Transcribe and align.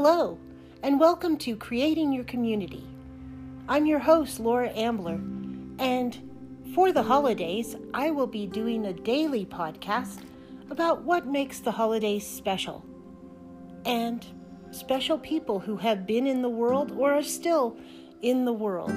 Hello, 0.00 0.38
and 0.84 1.00
welcome 1.00 1.36
to 1.38 1.56
Creating 1.56 2.12
Your 2.12 2.22
Community. 2.22 2.86
I'm 3.68 3.84
your 3.84 3.98
host, 3.98 4.38
Laura 4.38 4.70
Ambler, 4.70 5.18
and 5.80 6.16
for 6.72 6.92
the 6.92 7.02
holidays, 7.02 7.74
I 7.92 8.12
will 8.12 8.28
be 8.28 8.46
doing 8.46 8.86
a 8.86 8.92
daily 8.92 9.44
podcast 9.44 10.20
about 10.70 11.02
what 11.02 11.26
makes 11.26 11.58
the 11.58 11.72
holidays 11.72 12.24
special 12.24 12.86
and 13.84 14.24
special 14.70 15.18
people 15.18 15.58
who 15.58 15.76
have 15.78 16.06
been 16.06 16.28
in 16.28 16.42
the 16.42 16.48
world 16.48 16.92
or 16.92 17.12
are 17.12 17.22
still 17.24 17.76
in 18.22 18.44
the 18.44 18.52
world. 18.52 18.94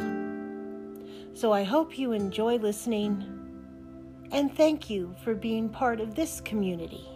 So 1.33 1.51
I 1.51 1.63
hope 1.63 1.97
you 1.97 2.11
enjoy 2.11 2.57
listening 2.57 3.25
and 4.31 4.55
thank 4.55 4.87
you 4.87 5.15
for 5.23 5.33
being 5.33 5.67
part 5.67 5.99
of 5.99 6.13
this 6.13 6.41
community. 6.41 7.07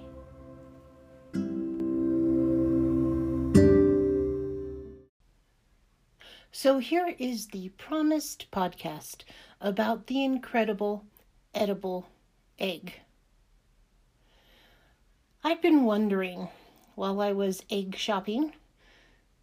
So, 6.57 6.79
here 6.79 7.13
is 7.19 7.47
the 7.47 7.67
promised 7.67 8.49
podcast 8.49 9.25
about 9.59 10.07
the 10.07 10.23
incredible 10.23 11.03
edible 11.53 12.07
egg. 12.57 13.01
I've 15.43 15.61
been 15.61 15.83
wondering 15.83 16.47
while 16.95 17.19
I 17.19 17.33
was 17.33 17.65
egg 17.69 17.97
shopping 17.97 18.53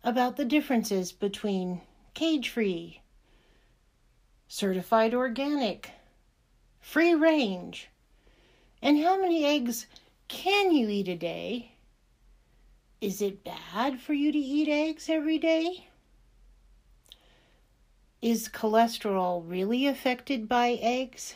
about 0.03 0.39
the 0.39 0.47
differences 0.47 1.13
between 1.13 1.83
cage 2.15 2.49
free, 2.49 3.03
certified 4.49 5.13
organic, 5.13 5.91
free 6.81 7.15
range, 7.15 7.91
and 8.81 9.03
how 9.03 9.21
many 9.21 9.45
eggs 9.45 9.87
can 10.29 10.73
you 10.73 10.89
eat 10.89 11.09
a 11.09 11.17
day? 11.17 11.73
Is 13.03 13.21
it 13.21 13.45
bad 13.45 14.01
for 14.01 14.15
you 14.15 14.33
to 14.33 14.39
eat 14.39 14.71
eggs 14.71 15.11
every 15.11 15.37
day? 15.37 15.89
Is 18.23 18.49
cholesterol 18.49 19.43
really 19.45 19.85
affected 19.85 20.49
by 20.49 20.79
eggs? 20.81 21.35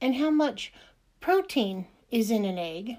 And 0.00 0.14
how 0.14 0.30
much 0.30 0.72
protein 1.18 1.88
is 2.12 2.30
in 2.30 2.44
an 2.44 2.58
egg? 2.58 2.98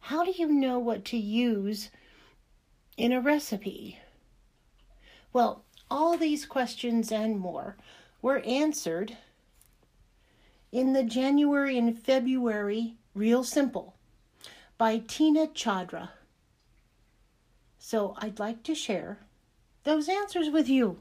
How 0.00 0.24
do 0.24 0.32
you 0.32 0.48
know 0.48 0.80
what 0.80 1.04
to 1.06 1.16
use 1.16 1.90
in 2.96 3.12
a 3.12 3.20
recipe? 3.20 4.00
Well, 5.32 5.62
all 5.88 6.16
these 6.16 6.44
questions 6.44 7.12
and 7.12 7.38
more 7.38 7.76
were 8.20 8.40
answered 8.40 9.16
in 10.72 10.94
the 10.94 11.04
January 11.04 11.78
and 11.78 11.96
February 11.96 12.96
Real 13.14 13.44
Simple 13.44 13.94
by 14.76 14.98
Tina 14.98 15.46
Chadra. 15.46 16.08
So 17.78 18.16
I'd 18.18 18.40
like 18.40 18.64
to 18.64 18.74
share 18.74 19.20
those 19.88 20.06
answers 20.06 20.50
with 20.50 20.68
you 20.68 20.98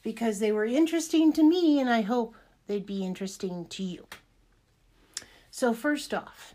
because 0.00 0.38
they 0.38 0.50
were 0.50 0.64
interesting 0.64 1.30
to 1.30 1.42
me 1.42 1.78
and 1.78 1.90
I 1.90 2.00
hope 2.00 2.34
they'd 2.66 2.86
be 2.86 3.04
interesting 3.04 3.66
to 3.66 3.82
you. 3.82 4.06
So, 5.50 5.74
first 5.74 6.14
off, 6.14 6.54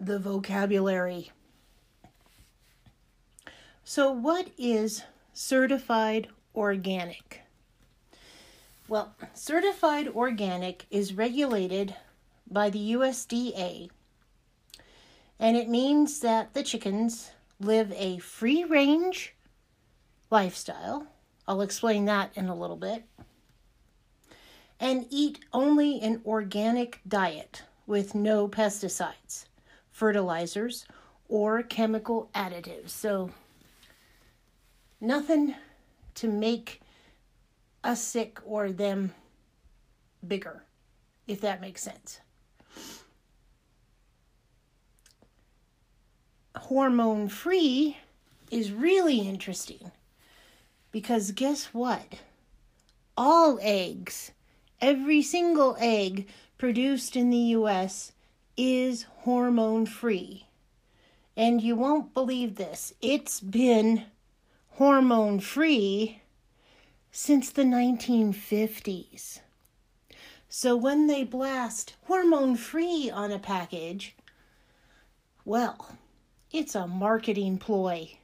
the 0.00 0.18
vocabulary. 0.18 1.30
So, 3.84 4.10
what 4.10 4.48
is 4.58 5.04
certified 5.32 6.26
organic? 6.56 7.42
Well, 8.88 9.14
certified 9.32 10.08
organic 10.08 10.86
is 10.90 11.14
regulated 11.14 11.94
by 12.50 12.68
the 12.68 12.94
USDA, 12.94 13.90
and 15.38 15.56
it 15.56 15.68
means 15.68 16.18
that 16.18 16.52
the 16.52 16.64
chickens 16.64 17.30
live 17.60 17.92
a 17.92 18.18
free 18.18 18.64
range 18.64 19.36
lifestyle. 20.32 21.06
I'll 21.46 21.60
explain 21.60 22.06
that 22.06 22.32
in 22.34 22.48
a 22.48 22.56
little 22.56 22.76
bit. 22.76 23.04
And 24.80 25.06
eat 25.10 25.40
only 25.52 26.00
an 26.00 26.22
organic 26.26 27.00
diet 27.06 27.62
with 27.86 28.14
no 28.14 28.48
pesticides, 28.48 29.44
fertilizers, 29.90 30.86
or 31.28 31.62
chemical 31.62 32.30
additives. 32.34 32.90
So, 32.90 33.30
nothing 35.00 35.54
to 36.14 36.28
make 36.28 36.80
us 37.84 38.02
sick 38.02 38.40
or 38.44 38.72
them 38.72 39.14
bigger, 40.26 40.64
if 41.28 41.40
that 41.42 41.60
makes 41.60 41.82
sense. 41.82 42.20
Hormone 46.56 47.28
free 47.28 47.98
is 48.50 48.72
really 48.72 49.20
interesting 49.20 49.90
because 50.92 51.32
guess 51.32 51.66
what? 51.72 52.20
All 53.16 53.58
eggs, 53.62 54.30
every 54.80 55.22
single 55.22 55.76
egg 55.80 56.28
produced 56.58 57.16
in 57.16 57.30
the 57.30 57.56
US 57.58 58.12
is 58.56 59.06
hormone 59.20 59.86
free. 59.86 60.46
And 61.34 61.62
you 61.62 61.74
won't 61.74 62.12
believe 62.12 62.56
this. 62.56 62.92
It's 63.00 63.40
been 63.40 64.04
hormone 64.72 65.40
free 65.40 66.20
since 67.10 67.50
the 67.50 67.62
1950s. 67.62 69.40
So 70.48 70.76
when 70.76 71.06
they 71.06 71.24
blast 71.24 71.96
hormone 72.06 72.56
free 72.56 73.10
on 73.10 73.32
a 73.32 73.38
package, 73.38 74.14
well, 75.46 75.96
it's 76.50 76.74
a 76.74 76.86
marketing 76.86 77.56
ploy 77.56 78.18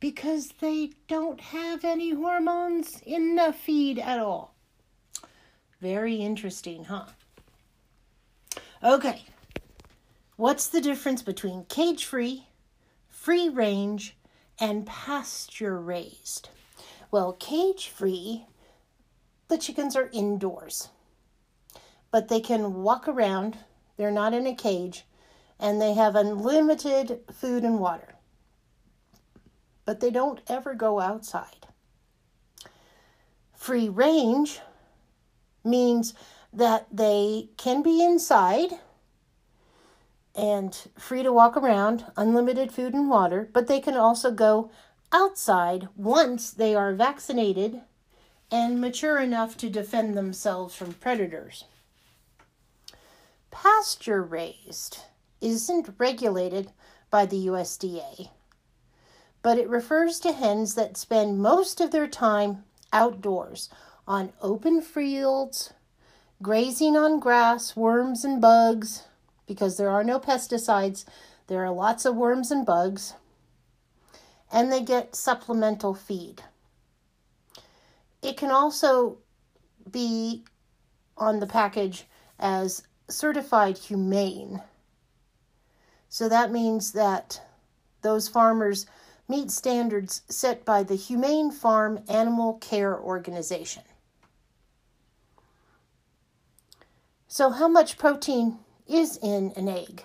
because 0.00 0.54
they 0.60 0.92
don't 1.08 1.40
have 1.40 1.84
any 1.84 2.10
hormones 2.10 3.02
in 3.04 3.36
the 3.36 3.52
feed 3.52 3.98
at 3.98 4.18
all. 4.18 4.54
Very 5.80 6.16
interesting, 6.16 6.84
huh? 6.84 7.04
Okay, 8.82 9.24
what's 10.36 10.68
the 10.68 10.80
difference 10.80 11.22
between 11.22 11.66
cage 11.66 12.06
free, 12.06 12.46
free 13.08 13.50
range, 13.50 14.16
and 14.58 14.86
pasture 14.86 15.78
raised? 15.78 16.48
Well, 17.10 17.34
cage 17.34 17.88
free, 17.88 18.46
the 19.48 19.58
chickens 19.58 19.96
are 19.96 20.08
indoors, 20.12 20.88
but 22.10 22.28
they 22.28 22.40
can 22.40 22.82
walk 22.82 23.06
around, 23.06 23.58
they're 23.98 24.10
not 24.10 24.32
in 24.32 24.46
a 24.46 24.54
cage, 24.54 25.04
and 25.58 25.80
they 25.80 25.92
have 25.92 26.16
unlimited 26.16 27.20
food 27.30 27.64
and 27.64 27.78
water 27.78 28.14
but 29.90 29.98
they 29.98 30.10
don't 30.12 30.38
ever 30.46 30.72
go 30.72 31.00
outside. 31.00 31.66
Free 33.56 33.88
range 33.88 34.60
means 35.64 36.14
that 36.52 36.86
they 36.92 37.48
can 37.56 37.82
be 37.82 38.00
inside 38.00 38.70
and 40.32 40.72
free 40.96 41.24
to 41.24 41.32
walk 41.32 41.56
around, 41.56 42.04
unlimited 42.16 42.70
food 42.70 42.94
and 42.94 43.10
water, 43.10 43.50
but 43.52 43.66
they 43.66 43.80
can 43.80 43.96
also 43.96 44.30
go 44.30 44.70
outside 45.10 45.88
once 45.96 46.52
they 46.52 46.72
are 46.72 46.94
vaccinated 46.94 47.80
and 48.48 48.80
mature 48.80 49.18
enough 49.18 49.56
to 49.56 49.68
defend 49.68 50.16
themselves 50.16 50.72
from 50.72 50.92
predators. 50.92 51.64
Pasture 53.50 54.22
raised 54.22 54.98
isn't 55.40 55.94
regulated 55.98 56.70
by 57.10 57.26
the 57.26 57.48
USDA 57.48 58.30
but 59.42 59.58
it 59.58 59.68
refers 59.68 60.18
to 60.20 60.32
hens 60.32 60.74
that 60.74 60.96
spend 60.96 61.38
most 61.38 61.80
of 61.80 61.90
their 61.90 62.06
time 62.06 62.64
outdoors 62.92 63.68
on 64.06 64.32
open 64.42 64.80
fields, 64.82 65.72
grazing 66.42 66.96
on 66.96 67.20
grass, 67.20 67.76
worms, 67.76 68.24
and 68.24 68.40
bugs. 68.40 69.04
Because 69.46 69.76
there 69.76 69.90
are 69.90 70.04
no 70.04 70.20
pesticides, 70.20 71.04
there 71.46 71.64
are 71.64 71.72
lots 71.72 72.04
of 72.04 72.16
worms 72.16 72.50
and 72.50 72.64
bugs. 72.64 73.14
And 74.52 74.70
they 74.70 74.82
get 74.82 75.16
supplemental 75.16 75.94
feed. 75.94 76.42
It 78.22 78.36
can 78.36 78.50
also 78.50 79.18
be 79.90 80.44
on 81.16 81.40
the 81.40 81.46
package 81.46 82.04
as 82.38 82.82
certified 83.08 83.78
humane. 83.78 84.62
So 86.08 86.28
that 86.28 86.50
means 86.50 86.92
that 86.92 87.40
those 88.02 88.28
farmers 88.28 88.86
meet 89.30 89.50
standards 89.50 90.22
set 90.28 90.64
by 90.64 90.82
the 90.82 90.96
Humane 90.96 91.52
Farm 91.52 92.02
Animal 92.08 92.54
Care 92.54 92.98
Organization. 92.98 93.84
So, 97.28 97.50
how 97.50 97.68
much 97.68 97.96
protein 97.96 98.58
is 98.88 99.16
in 99.22 99.52
an 99.54 99.68
egg? 99.68 100.02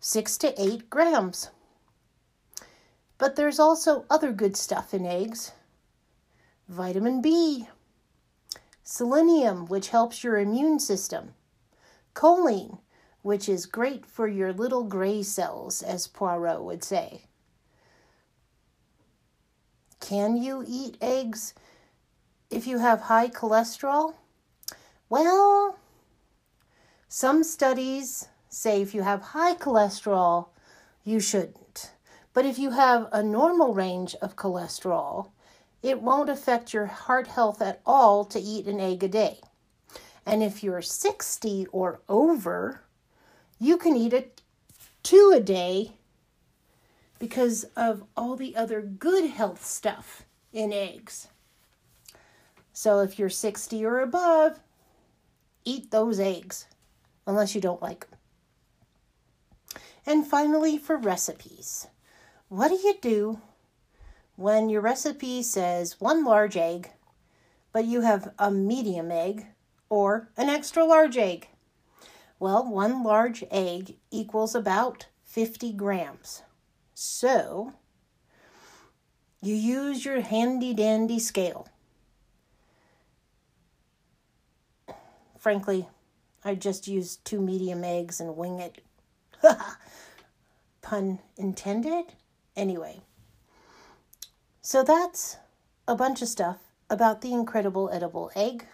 Six 0.00 0.38
to 0.38 0.58
eight 0.60 0.88
grams. 0.88 1.50
But 3.18 3.36
there's 3.36 3.60
also 3.60 4.06
other 4.08 4.32
good 4.32 4.56
stuff 4.56 4.94
in 4.94 5.04
eggs 5.04 5.52
vitamin 6.68 7.20
B, 7.20 7.68
selenium, 8.84 9.66
which 9.66 9.88
helps 9.88 10.24
your 10.24 10.38
immune 10.38 10.78
system, 10.78 11.34
choline, 12.14 12.78
which 13.22 13.48
is 13.48 13.66
great 13.66 14.06
for 14.06 14.26
your 14.26 14.52
little 14.52 14.84
gray 14.84 15.22
cells, 15.22 15.82
as 15.82 16.06
Poirot 16.06 16.62
would 16.62 16.84
say. 16.84 17.24
Can 20.00 20.36
you 20.36 20.64
eat 20.66 20.96
eggs 21.00 21.54
if 22.50 22.66
you 22.66 22.78
have 22.78 23.02
high 23.02 23.28
cholesterol? 23.28 24.14
Well, 25.08 25.78
some 27.08 27.44
studies 27.44 28.28
say 28.48 28.82
if 28.82 28.94
you 28.94 29.02
have 29.02 29.22
high 29.22 29.54
cholesterol, 29.54 30.48
you 31.04 31.20
shouldn't. 31.20 31.92
But 32.32 32.46
if 32.46 32.58
you 32.58 32.70
have 32.70 33.08
a 33.12 33.22
normal 33.22 33.74
range 33.74 34.14
of 34.22 34.36
cholesterol, 34.36 35.30
it 35.82 36.02
won't 36.02 36.28
affect 36.28 36.72
your 36.72 36.86
heart 36.86 37.26
health 37.26 37.60
at 37.62 37.80
all 37.86 38.24
to 38.26 38.38
eat 38.38 38.66
an 38.66 38.80
egg 38.80 39.02
a 39.02 39.08
day. 39.08 39.40
And 40.26 40.42
if 40.42 40.62
you're 40.62 40.82
60 40.82 41.66
or 41.72 42.00
over, 42.08 42.82
you 43.58 43.76
can 43.76 43.96
eat 43.96 44.12
it 44.12 44.42
two 45.02 45.32
a 45.34 45.40
day 45.40 45.92
because 47.20 47.64
of 47.76 48.02
all 48.16 48.34
the 48.34 48.56
other 48.56 48.80
good 48.80 49.30
health 49.30 49.64
stuff 49.64 50.24
in 50.52 50.72
eggs. 50.72 51.28
So 52.72 53.00
if 53.00 53.18
you're 53.18 53.28
60 53.28 53.84
or 53.84 54.00
above, 54.00 54.58
eat 55.64 55.90
those 55.90 56.18
eggs, 56.18 56.66
unless 57.26 57.54
you 57.54 57.60
don't 57.60 57.82
like 57.82 58.08
them. 58.10 58.18
And 60.06 60.26
finally, 60.26 60.78
for 60.78 60.96
recipes, 60.96 61.86
what 62.48 62.68
do 62.68 62.74
you 62.74 62.94
do 63.00 63.40
when 64.36 64.70
your 64.70 64.80
recipe 64.80 65.42
says 65.42 66.00
one 66.00 66.24
large 66.24 66.56
egg, 66.56 66.90
but 67.72 67.84
you 67.84 68.00
have 68.00 68.32
a 68.38 68.50
medium 68.50 69.12
egg 69.12 69.46
or 69.90 70.30
an 70.38 70.48
extra 70.48 70.84
large 70.86 71.18
egg? 71.18 71.48
Well, 72.38 72.66
one 72.66 73.04
large 73.04 73.44
egg 73.50 73.96
equals 74.10 74.54
about 74.54 75.08
50 75.24 75.74
grams. 75.74 76.42
So, 77.02 77.72
you 79.40 79.54
use 79.54 80.04
your 80.04 80.20
handy 80.20 80.74
dandy 80.74 81.18
scale. 81.18 81.66
Frankly, 85.38 85.88
I 86.44 86.56
just 86.56 86.86
use 86.86 87.16
two 87.16 87.40
medium 87.40 87.84
eggs 87.84 88.20
and 88.20 88.36
wing 88.36 88.60
it. 88.60 88.82
Pun 90.82 91.20
intended? 91.38 92.12
Anyway, 92.54 93.00
so 94.60 94.82
that's 94.82 95.38
a 95.88 95.94
bunch 95.94 96.20
of 96.20 96.28
stuff 96.28 96.58
about 96.90 97.22
the 97.22 97.32
incredible 97.32 97.88
edible 97.90 98.30
egg. 98.36 98.66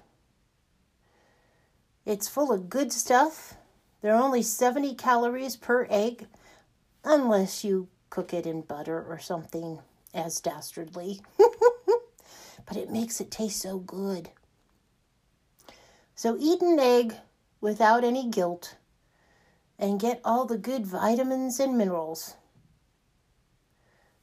It's 2.05 2.26
full 2.26 2.50
of 2.50 2.69
good 2.69 2.93
stuff. 2.93 3.55
There 4.02 4.12
are 4.12 4.20
only 4.20 4.43
70 4.43 4.96
calories 4.96 5.55
per 5.55 5.87
egg, 5.88 6.26
unless 7.05 7.62
you 7.62 7.87
cook 8.10 8.32
it 8.32 8.46
in 8.46 8.62
butter 8.62 9.04
or 9.08 9.18
something 9.18 9.80
as 10.14 10.40
dastardly. 10.40 11.20
but 12.66 12.76
it 12.76 12.90
makes 12.90 13.20
it 13.20 13.30
taste 13.30 13.60
so 13.60 13.78
good. 13.78 14.30
So 16.14 16.36
eat 16.38 16.62
an 16.62 16.78
egg 16.80 17.14
without 17.60 18.04
any 18.04 18.28
guilt 18.28 18.76
and 19.78 20.00
get 20.00 20.20
all 20.24 20.44
the 20.46 20.58
good 20.58 20.86
vitamins 20.86 21.60
and 21.60 21.76
minerals. 21.76 22.36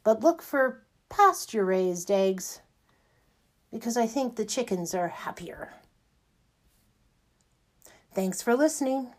But 0.04 0.22
look 0.22 0.42
for 0.42 0.84
pasture 1.10 1.64
raised 1.64 2.10
eggs 2.10 2.62
because 3.72 3.96
I 3.98 4.08
think 4.08 4.36
the 4.36 4.46
chickens 4.46 4.94
are 4.94 5.08
happier. 5.08 5.74
Thanks 8.14 8.42
for 8.42 8.56
listening. 8.56 9.12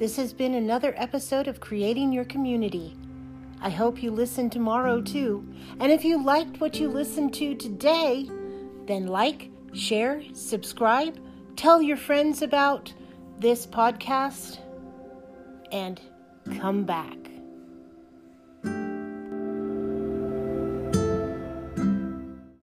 This 0.00 0.16
has 0.16 0.32
been 0.32 0.54
another 0.54 0.94
episode 0.96 1.46
of 1.46 1.60
Creating 1.60 2.10
Your 2.10 2.24
Community. 2.24 2.96
I 3.60 3.68
hope 3.68 4.02
you 4.02 4.10
listen 4.10 4.48
tomorrow 4.48 5.02
too. 5.02 5.46
And 5.78 5.92
if 5.92 6.06
you 6.06 6.24
liked 6.24 6.58
what 6.58 6.80
you 6.80 6.88
listened 6.88 7.34
to 7.34 7.54
today, 7.54 8.26
then 8.86 9.08
like, 9.08 9.50
share, 9.74 10.22
subscribe, 10.32 11.20
tell 11.54 11.82
your 11.82 11.98
friends 11.98 12.40
about 12.40 12.94
this 13.40 13.66
podcast, 13.66 14.60
and 15.70 16.00
come 16.58 16.84
back. 16.84 17.19